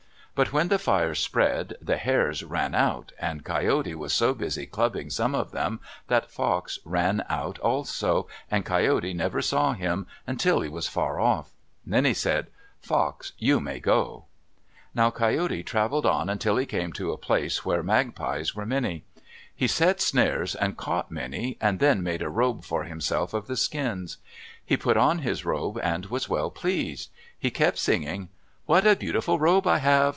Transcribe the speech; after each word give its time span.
But 0.33 0.53
when 0.53 0.69
the 0.69 0.79
fire 0.79 1.13
spread, 1.13 1.75
the 1.81 1.97
hares 1.97 2.41
ran 2.41 2.73
out 2.73 3.11
and 3.19 3.43
Coyote 3.43 3.93
was 3.93 4.11
so 4.11 4.33
busy 4.33 4.65
clubbing 4.65 5.11
some 5.11 5.35
of 5.35 5.51
them 5.51 5.81
that 6.07 6.31
Fox 6.31 6.79
ran 6.85 7.23
out 7.29 7.59
also, 7.59 8.27
and 8.49 8.65
Coyote 8.65 9.13
never 9.13 9.41
saw 9.43 9.73
him 9.73 10.07
until 10.25 10.61
he 10.61 10.69
was 10.69 10.87
far 10.87 11.19
off. 11.19 11.51
Then 11.85 12.05
he 12.05 12.15
called, 12.15 12.45
"Fox, 12.79 13.33
you 13.37 13.59
may 13.59 13.79
go." 13.79 14.25
Now 14.95 15.11
Coyote 15.11 15.61
traveled 15.61 16.07
on 16.07 16.27
until 16.27 16.55
he 16.57 16.65
came 16.65 16.91
to 16.93 17.11
a 17.11 17.17
place 17.17 17.63
where 17.65 17.83
magpies 17.83 18.55
were 18.55 18.65
many. 18.65 19.03
He 19.53 19.67
set 19.67 20.01
snares 20.01 20.55
and 20.55 20.77
caught 20.77 21.11
many, 21.11 21.57
and 21.59 21.79
then 21.79 22.01
made 22.01 22.21
a 22.23 22.29
robe 22.29 22.63
for 22.63 22.85
himself 22.85 23.35
of 23.35 23.45
the 23.45 23.57
skins. 23.57 24.17
He 24.65 24.77
put 24.77 24.97
on 24.97 25.19
his 25.19 25.45
robe 25.45 25.77
and 25.83 26.05
was 26.07 26.29
well 26.29 26.49
pleased. 26.49 27.11
He 27.37 27.51
kept 27.51 27.77
singing, 27.77 28.29
What 28.65 28.87
a 28.87 28.95
beautiful 28.95 29.37
robe 29.37 29.67
I 29.67 29.77
have! 29.79 30.09